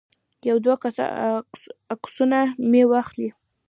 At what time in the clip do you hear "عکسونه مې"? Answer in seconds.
1.93-2.83